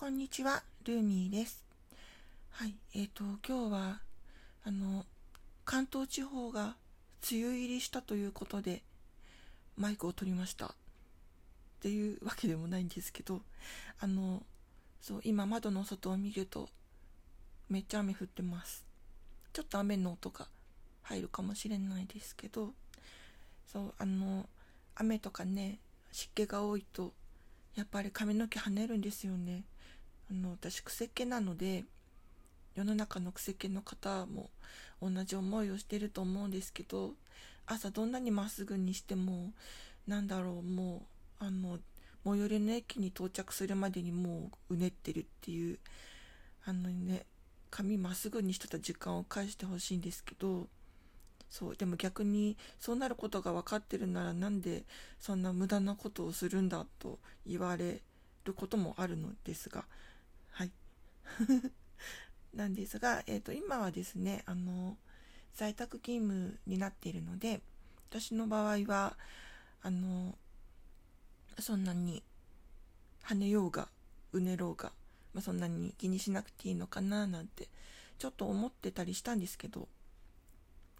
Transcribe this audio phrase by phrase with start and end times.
[0.00, 1.62] こんにちは、ルーミーです。
[2.52, 4.00] はい、えっ、ー、と、今日は、
[4.64, 5.04] あの、
[5.66, 6.74] 関東地方が
[7.30, 8.80] 梅雨入りしたということで、
[9.76, 10.68] マイクを取りました。
[10.68, 10.70] っ
[11.82, 13.42] ていうわけでもないんですけど、
[14.00, 14.42] あの、
[15.02, 16.70] そう、今窓の外を見ると、
[17.68, 18.86] めっちゃ雨降ってます。
[19.52, 20.46] ちょっと雨の音が
[21.02, 22.72] 入るかもしれないですけど、
[23.70, 24.48] そう、あの、
[24.94, 25.78] 雨とかね、
[26.10, 27.12] 湿気が多いと、
[27.74, 29.64] やっぱり髪の毛跳ねるんですよね。
[30.30, 31.84] あの私癖毛なので
[32.76, 34.50] 世の中の癖っ毛の方も
[35.02, 37.12] 同じ思いをしてると思うんですけど
[37.66, 39.52] 朝どんなにまっすぐにしても
[40.06, 41.02] なんだろうも
[41.40, 41.78] うあの
[42.24, 45.78] 最寄りの駅に到着するまでにもううねってるっていう
[46.64, 47.26] あのね
[47.70, 50.68] 髪まっすぐにしてた時間を返してほしいんですけど
[51.48, 54.84] そうでも逆にそうなることが分かってるならなんで
[55.18, 58.00] そんな無駄なことをするんだと言われ
[58.44, 59.84] ることもあるのですが。
[62.54, 64.96] なんですが、えっ、ー、と、今はですね、あの、
[65.54, 67.60] 在宅勤務になっているので、
[68.10, 69.16] 私の場合は、
[69.82, 70.36] あの、
[71.58, 72.22] そんなに
[73.22, 73.88] 跳ねようが、
[74.32, 74.92] うねろうが、
[75.32, 77.68] まあ、そんなに気にしなくていいのかななんて、
[78.18, 79.88] ちょっと思ってたりしたんですけど、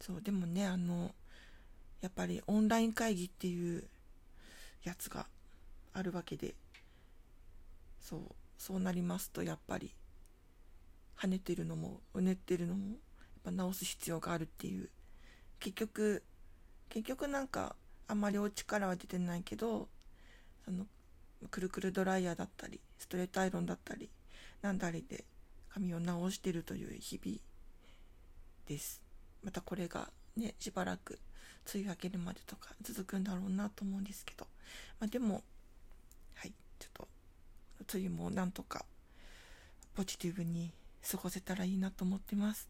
[0.00, 1.14] そう、でもね、あの、
[2.00, 3.84] やっぱりオンライン会議っていう
[4.82, 5.26] やつが
[5.92, 6.54] あるわけで、
[8.00, 8.20] そう、
[8.58, 9.92] そうなりますとやっぱり
[11.16, 12.96] 跳ねてるのもうねってるのもやっ
[13.44, 14.90] ぱ直す必要があるっていう。
[15.60, 16.22] 結局
[16.88, 17.76] 結局なんか
[18.08, 19.88] あんまりお力は出てないけど
[20.64, 20.86] その
[21.50, 24.10] くるくるドライヤーだったりストレートアイロンだったり
[24.60, 25.24] なんだりで
[25.72, 27.38] 髪を直してるという日々
[28.66, 29.00] です。
[29.42, 31.18] またこれがねしばらく
[31.72, 34.46] 梅雨明けるまでとか続くんだろうなと思うんですけど、
[35.00, 35.42] まあ、でも
[36.34, 37.08] はいちょっと
[37.94, 38.84] 梅雨もなんとか
[39.94, 40.72] ポジティブに
[41.10, 42.68] 過ごせたらいいなと思ってます。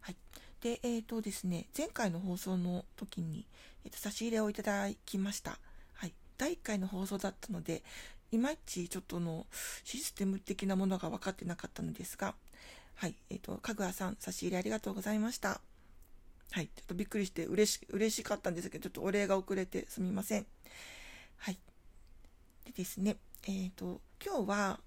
[0.00, 0.16] はい。
[0.60, 3.46] で、えっ、ー、とですね、前回の放送の時に、
[3.84, 5.58] えーと、差し入れをいただきました。
[5.94, 6.12] はい。
[6.38, 7.82] 第1回の放送だったので、
[8.32, 9.46] いまいちちょっとの
[9.84, 12.34] システム的なものが分かってなかったのですが、
[12.94, 13.14] はい。
[13.30, 15.60] えっ、ー、と、かぐわさん、差し入れありがとうございました。
[16.52, 16.66] はい。
[16.66, 20.46] ちょっとびっくりして嬉し、嬉しかったんですけど、ちょっとお礼が遅れてすみません。
[21.38, 21.58] はい。
[22.66, 24.80] でですね、えっ、ー、と、今日は、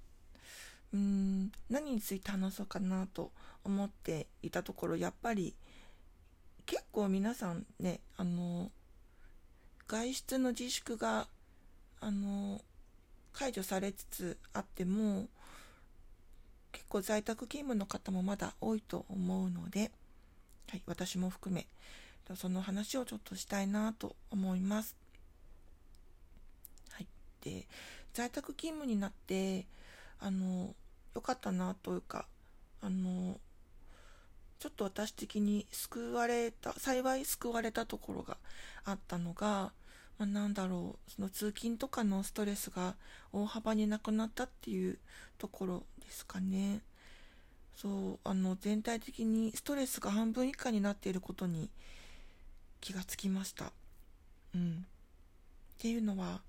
[0.94, 3.32] うーん、何について話そうかなと
[3.64, 5.56] 思っていたところ、やっぱり、
[6.66, 8.72] 結構皆さんね、あの、
[9.88, 11.28] 外出の自粛が、
[12.00, 12.62] あの、
[13.34, 15.28] 解除されつつあっても、
[16.72, 19.92] 結構在宅勤務の方もまだ多いと思うので、
[20.70, 21.68] はい、私も含め、
[22.36, 24.96] その話をちょっとしたいなと思います。
[26.92, 27.08] はい。
[27.42, 27.68] で、
[28.14, 29.66] 在宅勤務になって
[30.20, 30.74] あの
[31.16, 32.26] 良かったなというか
[32.82, 33.40] あの
[34.60, 38.38] ちょっと私的に救われた幸い救われたところが
[38.86, 39.74] あったのが、
[40.18, 42.96] まあ、なんだろうその通勤とかのストレスが
[43.34, 44.98] 大幅になくなったっていう
[45.38, 46.82] ところですかね。
[47.76, 51.70] そうあの全体的にストレスが半分以下になっていることに
[52.80, 53.74] 気がつきました。
[54.56, 54.86] うん。
[54.86, 56.42] っていうのは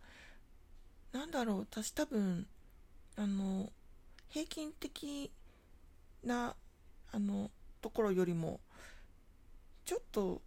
[1.12, 2.46] なんだろう私多分
[3.16, 3.70] あの
[4.34, 5.30] 平均的
[6.24, 6.56] な
[7.12, 8.58] あのところよりも
[9.84, 10.42] ちょっと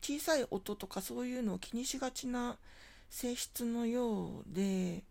[0.00, 2.56] 小さい音とかそういうのを気にしがちな
[3.10, 5.02] 性質のようで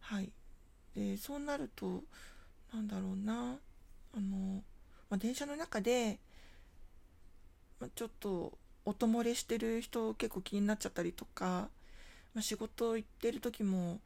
[0.00, 0.32] はい。
[0.96, 2.02] でそうなると
[2.74, 3.56] なんだろうな
[4.16, 4.64] あの、
[5.08, 6.18] まあ、電車の中で、
[7.78, 11.68] まあ、ちょっと音漏れしてる人結構気になっちゃったりとか
[12.34, 14.00] まあ、仕事行ってる時も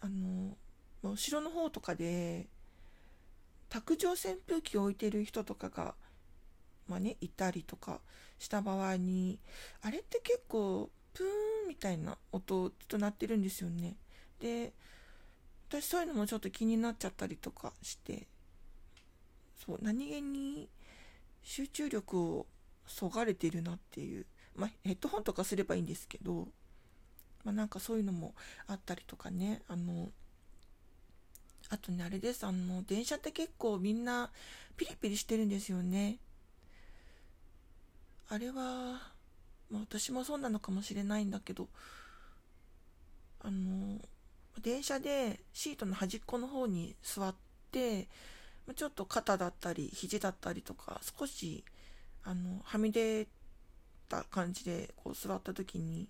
[0.00, 0.56] あの
[1.02, 2.46] 後ろの方とかで
[3.68, 5.94] 卓上扇風機を置いてる人とかが、
[6.88, 8.00] まあね、いたりとか
[8.38, 9.38] した場合に
[9.82, 11.26] あれって結構プー
[11.66, 13.96] ンみたいな音と鳴ってるんですよね。
[14.40, 14.72] で
[15.68, 18.26] 私そういうのもちょっと気になっちゃったりとかして
[19.64, 20.68] そう何気に
[21.42, 22.46] 集中力を
[22.86, 24.26] そがれてるなっていう
[24.56, 26.48] まあヘッドホンとかすればいいんですけど
[27.44, 28.34] まあ、なんかそういうのも
[28.66, 30.10] あったりとかねあの
[31.70, 32.44] あとねあれです。
[32.44, 34.30] あの電車って結構みんな
[34.76, 36.18] ピリピリしてるんですよね。
[38.28, 38.54] あれは、
[39.70, 41.68] まあ、私もそうなのかもしれないんだけど
[43.40, 43.98] あの
[44.62, 47.34] 電車でシートの端っこの方に座っ
[47.72, 48.06] て
[48.76, 51.64] ちょっと肩だったり肘だったりとか少し
[52.22, 53.26] あのはみ出
[54.08, 56.08] た感じでこう座った時に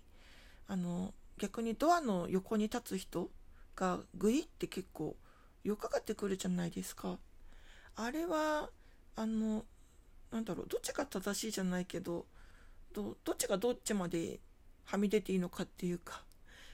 [0.67, 3.29] あの逆にドアの横に立つ人
[3.75, 5.15] がグイって結構
[5.63, 7.17] よかかってくるじゃないですか
[7.95, 8.69] あれは
[9.15, 9.65] あの
[10.31, 12.25] なんだろうどっちが正しいじゃないけど
[12.93, 14.39] どどっちがどっちまで
[14.85, 16.23] はみ出ていいのかっていうか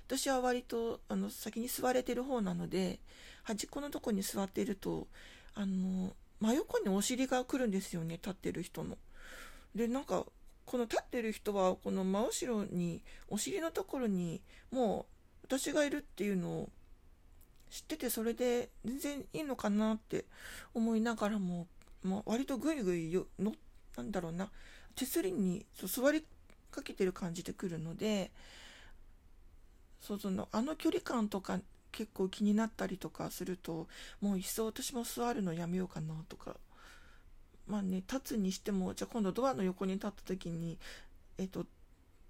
[0.08, 3.00] 私は割とあの先に座れてる方なので
[3.44, 5.08] 端っこのとこに座っていると
[5.54, 8.98] あの真横にお尻が来るんですよね立ってる人の。
[9.76, 10.26] でなんか
[10.66, 14.42] この立ってる人はこの真後ろにお尻のところに
[14.72, 15.08] も
[15.44, 16.70] う私がいるっていうのを
[17.70, 20.26] 知っててそれで全然いいのかなって
[20.74, 21.68] 思いながらも、
[22.04, 23.54] まあ、割とグイグイよの
[23.96, 24.50] なんだろうな
[24.96, 26.24] 手すりに座り
[26.72, 28.32] かけてる感じでくるので
[30.02, 31.60] そうそのあの距離感とか
[31.92, 33.88] 結構気になったりとかすると
[34.22, 36.56] もういっそ私も座るのやめようかなとか
[37.66, 40.78] まあね立つにしてもじゃあ今度ドアの横に立った時に
[41.38, 41.66] えっと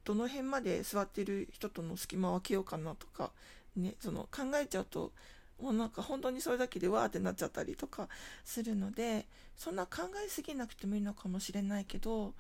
[0.06, 3.32] どの辺まで座ってる人との隙間を空けようかなとか
[3.78, 5.12] ねその考えちゃうと
[5.62, 8.08] もうなんか本当にそれだけでわーってなっちゃったりとか
[8.46, 9.26] するので
[9.56, 12.34] そんな考えすぎなくてもいいのかもしれないけど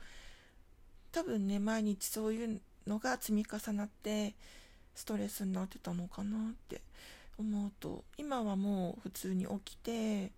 [1.11, 4.35] 多分ね毎日そういうのが積み重なって
[4.93, 6.81] ストレスになってたのかなって
[7.39, 10.31] 思うと今はもう普通に起きて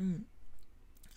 [0.00, 0.26] うん。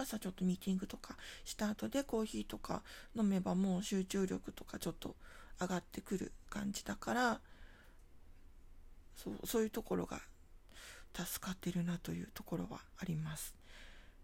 [0.01, 2.81] 朝ちょっとミーティングとかした後でコーヒーとか
[3.15, 5.15] 飲めばもう集中力とかちょっと
[5.59, 7.39] 上がってくる感じだから
[9.23, 10.19] そうそういうところが
[11.13, 13.53] 助かってるなというところはあります。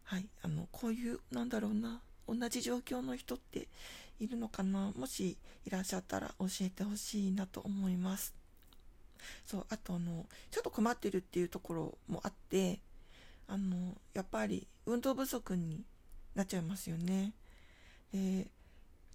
[0.03, 3.67] はい、あのこういうなんだろうな同じ状況の人って
[4.19, 8.33] いるのかなもしいらっしゃったら教えてほしいなと思います。
[9.45, 12.79] そうあとあのちょっと困ってるっていうところもあって
[13.47, 15.83] あのやっぱり運動不足に
[16.35, 17.33] なっちゃいますよね。
[18.13, 18.47] で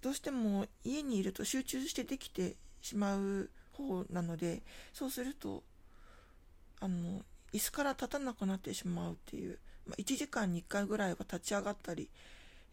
[0.01, 4.61] どうしても家にいると集中してできてしまう方なので
[4.93, 5.63] そうすると
[6.83, 7.21] あの
[7.53, 9.57] 椅子から立たなくなってしまうっていう、
[9.87, 12.09] まあ、1時間に1回ぐらいは立ち上がったり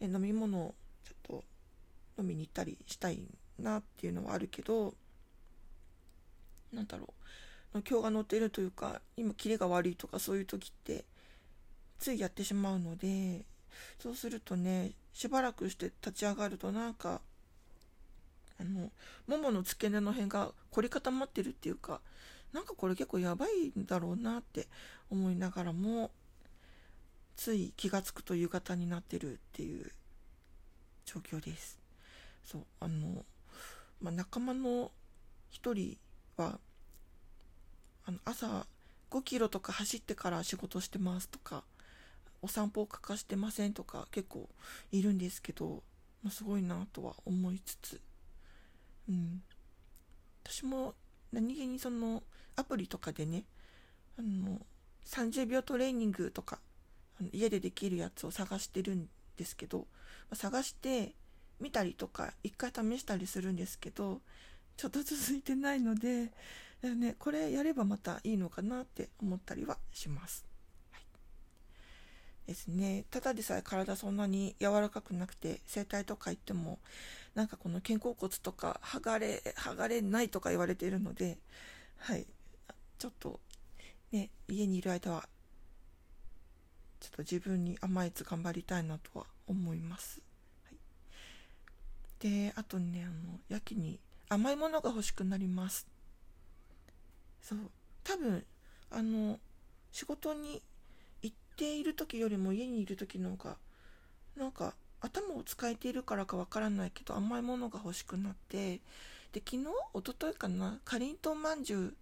[0.01, 0.75] 飲み物を
[1.05, 1.43] ちょっと
[2.21, 3.23] 飲みに行ったりしたい
[3.57, 4.93] なっていうのはあるけど
[6.73, 7.13] なんだろ
[7.73, 7.81] う。
[7.87, 11.05] 今日が乗ってるというか今キレが悪いとかそういう時って
[11.99, 13.45] ついやってしまうので
[13.97, 17.21] そうするとねしばらくして立ち上がるとなんか
[18.59, 18.91] あの
[19.25, 22.01] ももの付け根の辺が凝り固まってるっていうか
[22.53, 24.67] なんかこれ結構やばいんだろうなって
[25.09, 26.11] 思いながらも
[27.35, 29.91] つい気が付くと夕方になってるっていう
[31.05, 31.79] 状況です。
[32.43, 33.25] そうあの、
[34.01, 34.91] まあ、仲間の
[35.49, 35.97] 一人
[36.37, 36.59] は
[38.05, 38.65] あの朝
[39.09, 41.63] 5キロとか走ってから仕事してますとか
[42.41, 44.49] お散歩を欠かしてませんとか結構
[44.91, 45.83] いるんですけど、
[46.23, 48.01] まあ、すごいなとは思いつつ、
[49.09, 49.43] うん、
[50.43, 50.95] 私も
[51.31, 52.23] 何気にその
[52.55, 53.45] アプリとかでね
[54.17, 54.59] あの
[55.05, 56.59] 30秒トレーニングとか
[57.31, 59.07] 家でできるやつを探してるん
[59.37, 59.85] ですけど、
[60.33, 61.13] 探して
[61.59, 64.21] 見たりとか一回試したりするんですけど
[64.77, 66.31] ちょっと続いてないので、
[66.81, 70.45] ね、これやればまたいいのかなって思ったりはします。
[72.47, 76.79] ですねただでさえ体そんなに柔らかくなくて整体とか行っても
[77.35, 81.37] なんかこの肩甲骨とか剥がれ剥がれないとか言われているので
[81.97, 82.25] はい。
[82.97, 83.39] ちょっと
[84.11, 85.27] ね家にいる間は
[86.99, 90.21] ちょっと自分に甘えつ頑張りたいなとは思います、
[90.65, 90.75] はい、
[92.19, 95.87] であとねあのやけに甘いものが欲しくなります。
[97.41, 97.57] そう。
[98.03, 98.45] 多分
[98.89, 99.39] あの
[99.91, 100.61] 仕事に
[101.21, 103.57] 行っている時よりも家にいる時の方が
[104.37, 108.79] なんか頭を使えているからかわからないけど甘いものが欲しくなって
[109.33, 109.63] で昨日
[109.95, 111.95] 一昨日かなかりんとうまんじゅ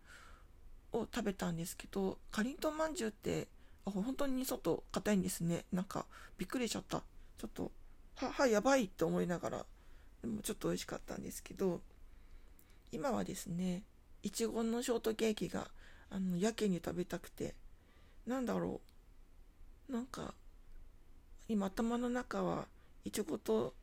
[0.94, 3.48] うを食べたんですけどかりんとうまんじゅうって
[3.86, 5.64] あ本当に外硬いんですね。
[5.72, 6.06] なんか
[6.38, 7.02] びっくりしちゃった。
[7.38, 7.72] ちょっと
[8.16, 9.66] ははやばいって思いながら
[10.22, 11.80] でもちょっと美味しかったんですけど
[12.92, 13.84] 今はですね
[14.24, 15.68] いちごのショートケーキが
[16.10, 17.56] あのやけに食べたくて
[18.28, 18.82] なんだろ
[19.90, 19.94] う。
[19.94, 20.34] なんか
[21.48, 22.68] 今頭の中は
[23.06, 23.74] いちごと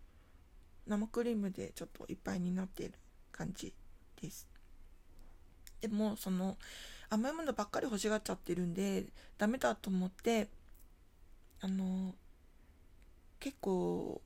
[0.87, 2.95] 生クリームでちょっといっぱいになっている
[3.33, 3.75] 感じ
[4.21, 4.49] です。
[5.81, 6.57] でもその
[7.11, 9.07] 甘いものばっかり欲しがっちゃってるんで
[9.39, 10.49] ダメだと思って
[11.61, 12.15] あの
[13.39, 14.21] 結構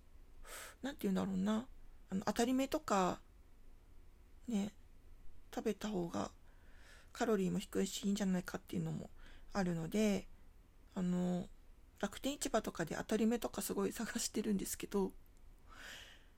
[0.82, 1.66] 何て言うんだろうな。
[2.10, 3.20] あの当たり目とか
[4.48, 4.72] ね
[5.54, 6.30] 食べた方が
[7.12, 9.10] カロリーも低いしいいんじゃないかっていうのも
[9.52, 10.26] あるので
[10.94, 11.46] あの
[12.00, 15.12] 楽天市場とかで当たり目とかすごい探してるんですけど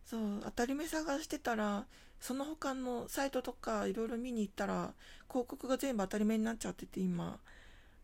[0.05, 1.87] そう当たり目探してたら
[2.21, 4.93] その他のサイトとかいろいろ見に行ったら
[5.29, 7.39] 広告が全部当たり目になっちゃってて今。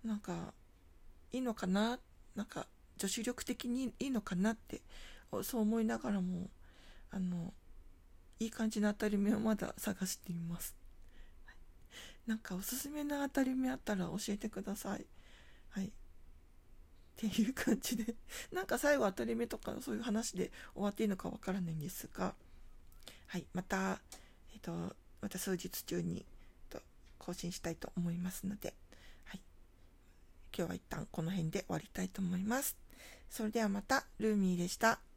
[0.04, 0.54] なんか
[1.32, 1.98] いいのかな？
[2.36, 4.80] なんか女子力的にいいのかなって
[5.42, 6.48] そう思いながらも
[7.10, 7.52] あの
[8.38, 10.76] いい感じの当たり目をまだ探しています、
[11.46, 11.56] はい、
[12.28, 14.92] なんかおすすめの当たり目あったら教えてください。
[14.92, 15.06] はい
[17.26, 18.14] っていう感じで
[18.52, 22.34] なんか最後当たり目とかそういう話で終わっていいのかわからないんですが
[23.26, 24.00] はいまた
[24.52, 26.24] えっ、ー、とまた数日中に
[26.70, 26.80] と
[27.18, 28.72] 更新したいと思いますので
[29.24, 29.40] はい
[30.56, 32.76] 今日は一旦この辺で終わりたいと思います。
[33.30, 35.07] それではまたルーミーでした。